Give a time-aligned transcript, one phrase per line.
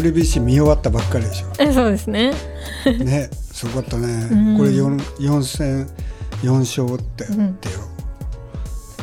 [0.00, 1.48] WBC 見終わったばっかりでしょ。
[1.58, 2.32] えそうですね。
[2.98, 4.56] ねすごかったね、うん。
[4.56, 5.86] これ 4, 4戦
[6.42, 7.74] 4勝って言ってよ、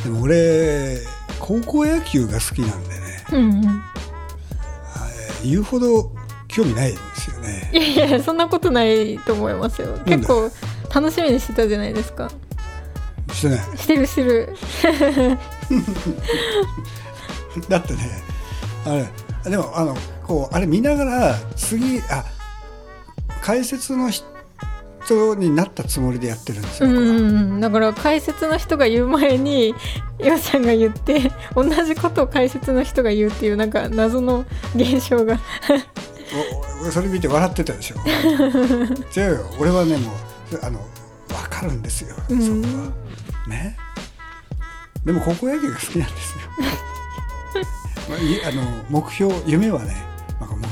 [0.03, 0.97] でも俺
[1.39, 2.95] 高校野球が好きなんでね。
[3.31, 3.81] うんうん。
[5.43, 6.11] 言うほど
[6.47, 7.69] 興味ないんですよね。
[7.73, 9.99] いやいやそんなことないと思いますよ。
[9.99, 10.17] で？
[10.17, 10.49] 結構
[10.93, 12.31] 楽しみにしてたじゃないですか。
[13.31, 13.59] してない。
[13.77, 14.57] してるしてる。
[17.69, 17.99] だってね
[18.85, 18.95] あ
[19.45, 19.95] れでもあの
[20.27, 22.25] こうあれ見ながら次あ
[23.41, 29.73] 解説の人になったつもりでやってるんですよ、うんだから解説の人が言う前に
[30.19, 34.45] 岩ちゃんが言って同じことを解説の人が言うっていうなんか謎の
[34.75, 35.39] 現象が。
[36.85, 37.95] おそれ見て笑ってたでしょ。
[39.15, 40.11] 違うよ俺はねも
[40.51, 40.85] うあの
[41.29, 42.63] 分かるんですよ、うん。
[42.63, 42.91] そこは
[43.47, 43.77] ね？
[45.05, 46.39] でも高校野球が好きなんですよ。
[48.09, 50.06] まあいあの目標夢はね、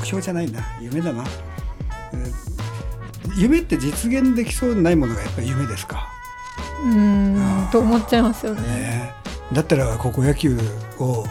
[0.06, 3.30] 標じゃないな夢だな、うん。
[3.36, 6.08] 夢って実現できそうにないものがやっぱり夢ですか、
[6.84, 7.68] うー。
[7.68, 8.62] んと思っちゃいますよね。
[8.62, 9.12] ね、
[9.52, 10.58] だったら高校野球
[10.98, 11.24] を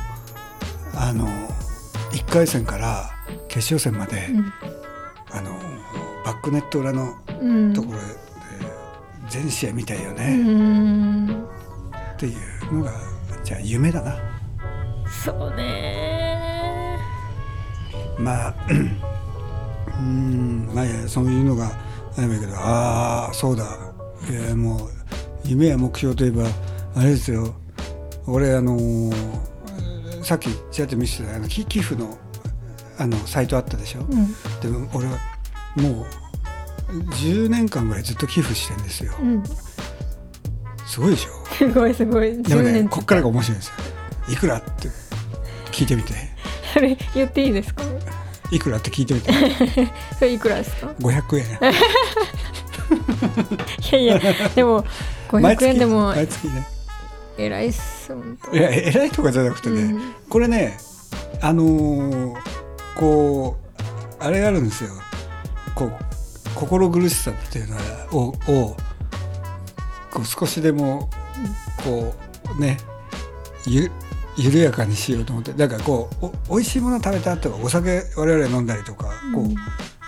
[0.93, 1.27] あの
[2.11, 3.11] 1回戦から
[3.47, 4.29] 決勝戦まで、
[5.31, 5.51] あの
[6.25, 7.73] バックネット裏のうん。
[7.73, 8.05] ところで
[9.29, 11.43] 全試合見たいようね、ん。
[11.43, 12.35] ってい
[12.69, 12.93] うのが
[13.43, 14.15] じゃあ夢だな。
[15.23, 16.04] そうね
[18.17, 18.55] まあ
[19.99, 21.71] うんまあそういうのが
[22.17, 23.65] あれだけどああそうだ。
[24.29, 24.89] いやもう
[25.43, 26.45] 夢や目標といえば
[26.95, 27.55] あれですよ。
[28.27, 29.13] 俺あのー
[30.23, 32.17] さっきちらっと見せてたあの寄寄付の
[32.97, 34.33] あのサイトあったでしょ、うん。
[34.61, 35.11] でも俺は
[35.75, 36.07] も
[36.89, 39.13] う10年間ぐらいずっと寄付してんですよ。
[39.21, 39.43] うん。
[40.87, 41.45] すごいでしょ？
[41.55, 42.41] すごいすごい。
[42.41, 42.73] でも10年。
[42.85, 43.73] ねこっからが面白いんですよ。
[44.33, 44.57] いくら？
[44.57, 44.87] って
[45.71, 46.13] 聞いてみて。
[46.73, 47.83] それ言っていいですか？
[48.51, 49.31] いくらって聞いてみて。
[50.17, 51.45] それいくらですか？500円。
[54.01, 54.83] いやいやでも
[55.29, 56.67] 500毎月円でも毎月ね。
[57.37, 58.55] 偉いっす本当。
[58.55, 60.13] いや偉いとかじゃなくてね、うん。
[60.29, 60.77] これね
[61.41, 62.33] あのー
[62.95, 63.57] こ
[64.19, 64.89] うあれがあるんですよ。
[65.75, 65.91] こう
[66.55, 67.77] 心苦しさっていうの
[68.17, 68.77] をを
[70.11, 71.09] こう少しでも
[71.83, 72.13] こ
[72.57, 72.77] うね
[73.65, 73.91] ゆ
[74.37, 75.53] 緩やかにしようと思って。
[75.53, 79.55] だからこうお美味しいもの食べた後お酒我々飲んだりとかこう、うん。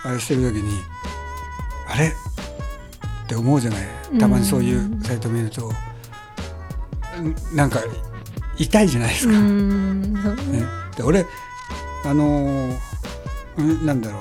[0.04, 0.80] あれしてる時に
[1.88, 2.08] あれ？
[2.08, 2.12] っ
[3.28, 4.20] て思うじゃない。
[4.20, 7.82] たまにそういうサイト見ると、んなんか
[8.58, 9.38] 痛いじゃないですか。
[9.38, 10.14] うん。
[10.14, 10.22] ね、
[10.96, 11.26] で俺
[12.06, 12.78] あのー
[13.58, 14.20] うんなんだろ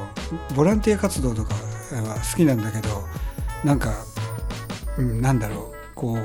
[0.51, 0.55] う。
[0.55, 3.05] ボランティア活動とかは好きなんだけど
[3.63, 3.93] なんか、
[4.99, 5.95] うん、なんだろう。
[5.95, 6.19] こ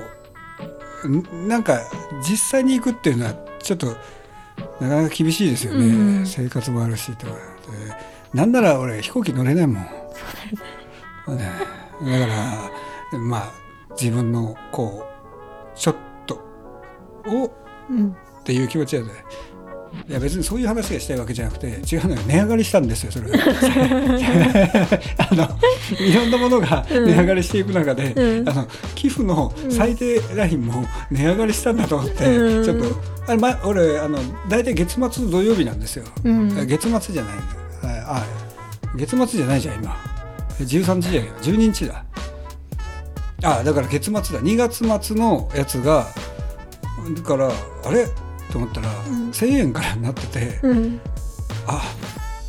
[1.04, 1.82] うんなんか
[2.28, 3.88] 実際に行くっていうのはちょっと
[4.80, 7.40] なかなか厳しいですよね、うん生活もあるしとかで
[8.34, 9.84] なんなら俺飛行機乗れないもん。
[9.84, 9.90] ね、
[12.02, 12.26] だか
[13.12, 13.52] らまあ
[13.92, 15.06] 自分のこ
[15.76, 15.96] うちょっ
[16.26, 16.36] と
[17.28, 17.54] を
[17.90, 18.16] うん。
[18.42, 19.10] っていう気持ちやで。
[20.08, 22.22] いや別にそういう話がしたいわけじゃなくて違うのよ。
[22.26, 23.38] 値上がりしたんですよそれが。
[25.30, 25.50] あの
[26.00, 32.86] いろんなものが値上がりしていく中で、うんあの寄付の最低ラインも値上がりしたんだと思って、うんちょっと
[33.28, 34.20] あれ、ま、俺あの
[34.50, 37.34] 大体月末の土曜日なんですよ、うん月末じゃない
[37.84, 38.26] ああ
[38.96, 39.96] 月末じゃないじゃん今。
[40.60, 42.04] 13日じゃない12日だ。
[43.44, 44.24] あだから月末だ。
[44.44, 46.08] 2月末のやつが
[47.16, 47.52] だから
[47.86, 48.08] あれ？
[48.52, 48.90] と思ったら、
[49.32, 51.00] 1000円からになってて、うん。
[51.68, 51.82] あ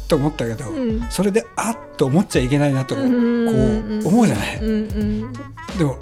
[0.08, 1.00] と思ったけど、うん。
[1.10, 4.66] それであっと思っちゃいけないなとこううん思うじゃない、うん。
[4.66, 5.32] うん。
[5.78, 5.98] でもうっ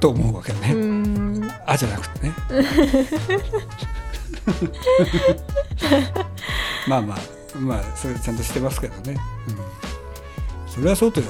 [0.00, 1.50] と思うわけね、うん。
[1.66, 2.34] あじゃなくてね。
[6.88, 7.18] まあまあ
[7.58, 9.18] まあそれちゃんとしてますけどね、
[9.48, 9.56] うん、
[10.66, 11.26] それはそうとよ。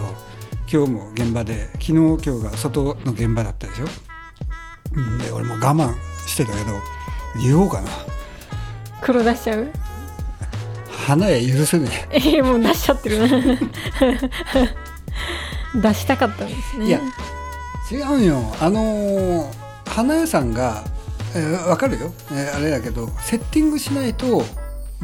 [0.72, 3.86] 今日も現場で昨日今日が外の現場だったでしょ、
[4.94, 5.92] うん、で俺も我慢
[6.28, 6.78] してたけど
[7.42, 7.88] 言おうかな
[9.02, 9.68] 黒出しちゃう？
[11.06, 12.36] 花へ許せねえ。
[12.38, 13.28] えもう出しちゃってるな
[15.74, 16.86] 出したかったんですね。
[16.86, 17.00] いや
[17.90, 18.54] 違うんよ。
[18.60, 20.84] あのー花屋さんが、
[21.34, 24.44] えーわかるよ、えーあれだけどセッティングしないと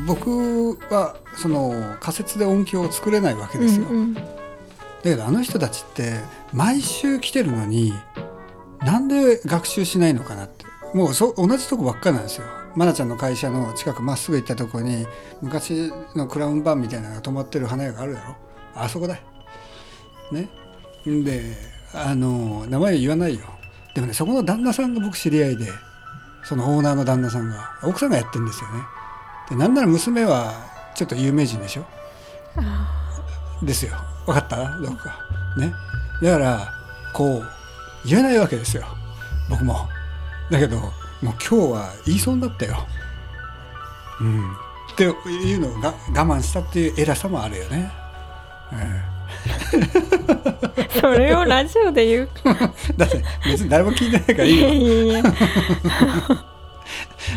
[0.06, 4.14] 僕はその仮設で音響を作れないわけですよ、うんうん。
[4.14, 4.20] だ
[5.02, 6.14] けどあの人たちって
[6.52, 7.94] 毎週来てるのに
[8.84, 10.64] なんで学習しないのかなって。
[10.94, 12.44] もうそ同じとこばっかりなんですよ
[12.78, 15.06] 愛菜ちゃんの会社の近くまっすぐ行ったとこに
[15.40, 18.36] 昔のクラウンバンみたいなのが止まってる花屋があるだろ。
[18.74, 19.18] あそこだ
[20.30, 20.48] ね。
[21.04, 21.54] で
[21.94, 23.46] あの名前は言わないよ。
[23.94, 25.70] でもねそこの旦那さんが僕知り合いで
[26.44, 28.82] そのオーナーの旦那さんが奥さんがやってるんですよね。
[29.48, 30.52] でなんなら娘は
[30.94, 31.86] ちょっと有名人でしょ。
[32.56, 33.22] あ
[33.62, 33.92] ですよ。
[34.26, 34.78] 分かった？
[34.80, 35.16] どうか。
[35.58, 35.72] ね。
[36.22, 36.72] だから
[37.14, 37.46] こう
[38.04, 38.84] 言えないわけですよ。
[39.48, 39.88] 僕も。
[40.50, 40.78] だけど
[41.22, 42.86] もう今日は言いそうになったよ。
[44.20, 44.52] うん。
[44.52, 44.56] っ
[44.96, 47.92] ていうのをが我慢したっていう偉さもあるよね、
[51.00, 52.28] それをラジオで言う。
[52.44, 52.56] うん、
[52.96, 54.68] だって別に誰も聞いてないからいいよ。
[54.68, 55.22] いやいや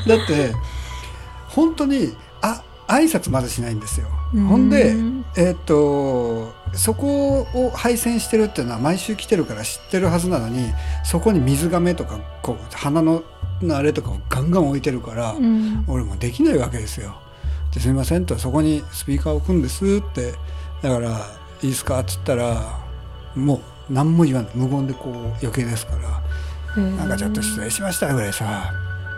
[0.08, 0.54] だって
[1.48, 10.72] 本当にあ挨拶まずしないんですよほんでうんえーっとそこを配線してるっていうのは毎週来てるから知ってるはずなのに
[11.04, 13.24] そこに水がめとかこう鼻の
[13.72, 15.84] あれとかをガンガン置いてるから、うん。
[15.88, 17.16] 俺もできないわけですよ。
[17.74, 20.34] ですみませんとそこにスピーカーを置くんですって
[20.82, 21.10] だから
[21.62, 22.80] いいですかっつったら
[23.36, 24.52] もう何も言わない。
[24.56, 25.96] 無言でこう余計ですか
[26.76, 28.72] らなんかちょっと失礼しましたぐらいさ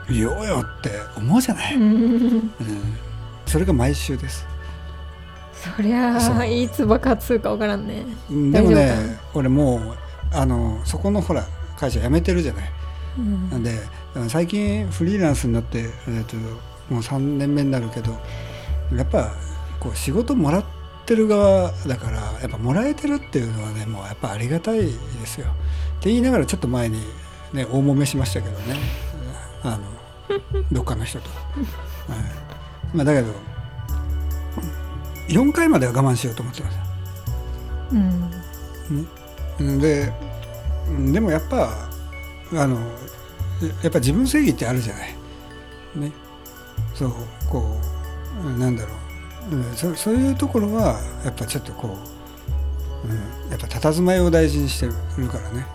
[0.09, 1.83] 言おうよって思うじゃない、うん。
[1.83, 2.51] うん。
[3.45, 4.47] それが毎週です。
[5.75, 9.97] そりゃあいつ爆発するかわからんねうんでもね俺もう
[10.33, 11.45] あのそこのほら
[11.77, 12.71] 会社辞めてるじゃない。
[13.19, 13.77] うんなんで
[14.29, 16.35] 最近フリーランスになって、えー、と
[16.89, 18.17] もう3年目になるけど
[18.95, 19.31] やっぱ
[19.79, 20.65] こう仕事もらっ
[21.05, 24.91] てる側だからやっぱもらえてるっていうのはねもうやっぱありがたいで
[25.25, 25.47] すよ。
[25.47, 26.99] って言いながらちょっと前に
[27.53, 28.75] ね大揉めしましたけどね
[29.63, 30.01] あの
[30.71, 31.29] どっかの人と。
[31.29, 31.35] は
[32.17, 33.33] いまあ、だけど
[35.31, 36.79] 4回までは我慢しようと思ってます。
[37.91, 38.31] うん
[39.59, 40.11] うんで
[40.89, 41.89] うんでもやっぱ
[42.53, 42.77] あの
[43.83, 45.15] やっぱ自分正義ってあるじゃない。
[45.95, 46.11] ね。
[46.93, 47.11] そう
[47.49, 47.77] こ
[48.43, 48.89] ううんなんだろ
[49.51, 51.97] う、うん、そそういうところはやっぱちょっとこ
[53.05, 55.65] う、うん、やっぱ佇まいを大事にしてるからね。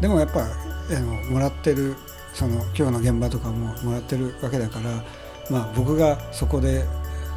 [0.00, 1.96] でもやっぱあのもらってる
[2.32, 5.04] その今日の現場とかももらってるわけだから、
[5.50, 6.84] まあ僕がそこで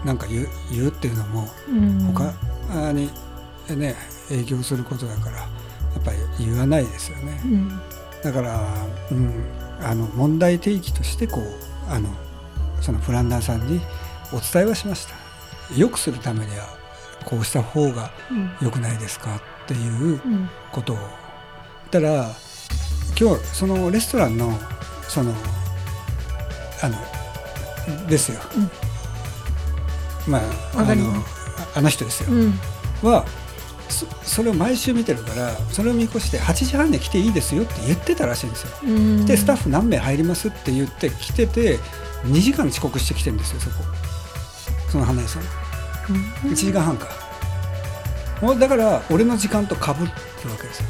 [0.05, 2.13] なんか言う言うっていうのもうん。
[2.13, 2.33] 他
[2.91, 3.09] に
[3.69, 3.95] ね
[4.29, 5.45] 影響することだからや
[5.99, 7.41] っぱり言わないですよね。
[7.45, 7.81] うん。
[8.23, 8.61] だから、
[9.11, 9.43] うん、
[9.81, 12.09] あの問題提起としてこうあの
[12.81, 13.81] そのプランナーさんに
[14.33, 15.15] お伝えはしました。
[15.77, 16.65] 良くするためには
[17.25, 18.51] こうした方がうん。
[18.61, 20.49] 良くないですかっていううん。
[20.71, 20.97] ことを。
[21.91, 22.31] たら
[23.19, 24.51] 今日そのレストランの
[25.07, 25.33] その
[26.81, 28.39] あのですよ、
[30.27, 30.41] まあ
[30.79, 31.13] あの
[31.75, 32.53] あの人ですよ、うん。
[33.01, 33.25] は
[33.89, 38.69] そそれを毎週見てるからそれを見越して8時半に来ていいですよって言ってたらしいんですよ。
[38.83, 39.25] うん。
[39.25, 41.79] でスタッフ何名入りますって言って来てて
[42.25, 43.75] 2時間遅刻してきてるんですよそこ。
[44.89, 45.43] その花屋さん。
[46.47, 47.07] 1時間半か。
[48.41, 50.13] もうだから俺の時間とかぶって
[50.45, 50.87] るわけですよ。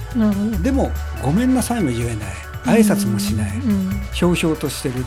[0.61, 0.91] でも
[1.21, 2.17] ごめんなさいも言えない。
[2.65, 3.57] 挨拶もしない。
[3.57, 3.89] うん。
[4.13, 5.05] ひょうひょうとしてる。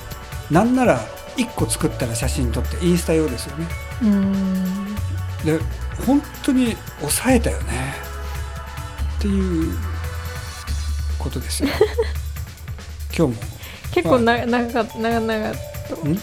[0.50, 1.00] なんなら
[1.37, 3.67] 1個作ったら写真撮ってインスタ用ですよね。
[4.03, 4.94] うん。
[5.44, 5.59] で
[6.06, 7.94] 本当に抑えたよね。
[9.19, 9.75] っていう
[11.19, 11.69] ことですよ。
[13.17, 13.43] 今日も。
[13.93, 15.55] 結構な長かった長々
[15.88, 16.09] と。
[16.09, 16.21] ん？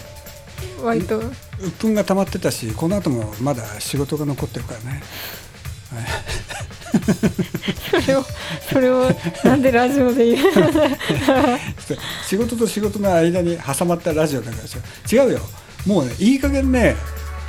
[0.82, 1.18] 割と。
[1.60, 5.02] 鬱憤が溜まってたしこの後もまだ仕事が残ってるからね、はい
[7.90, 8.24] それを
[8.72, 9.10] それを
[9.44, 10.46] なんでラジオで言う？
[12.26, 14.82] 仕事と仕事の間に挟まったラジオだからですよ
[15.26, 15.40] 違うよ。
[15.86, 16.96] もうねいい加減ね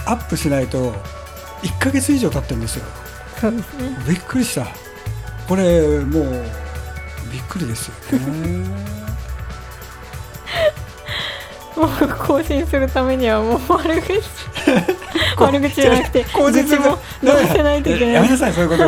[0.06, 0.94] アップしないと
[1.64, 2.86] 1ヶ月以上経ってるんですよ。
[3.40, 3.98] そうですね。
[4.08, 4.68] びっくりした。
[5.48, 6.44] これもう
[7.32, 8.26] びっくりですよね。
[11.76, 14.14] もう更新するためにはもう悪口
[15.38, 18.14] 悪口じゃなくて更新する愚痴も載せないといけない。
[18.16, 18.84] やめなさいそういうこと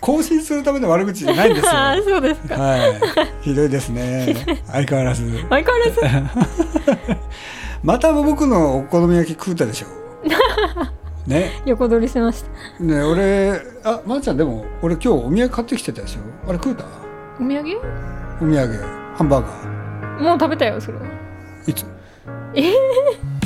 [0.00, 1.72] 更新 するための悪口じゃないんですよ。
[1.72, 2.54] ああそうですか。
[2.56, 3.00] はい。
[3.42, 4.34] ひどいですね。
[4.70, 5.22] 相変わらず。
[5.48, 6.00] 相変わらず。
[7.82, 9.86] また僕のお好み焼き食うたでしょ。
[11.26, 11.52] ね。
[11.64, 12.44] 横取りしまし
[12.78, 12.84] た。
[12.84, 16.20] ね俺あまなちゃんでも俺今日お土産買ってきてたでしょ。
[16.48, 16.84] あれ食うた？
[17.40, 17.76] お土産？
[18.42, 18.84] お土産
[19.16, 19.44] ハンバー
[20.18, 21.04] ガもう食べたよそれは。
[21.66, 21.86] ーいつ？
[22.54, 23.39] えー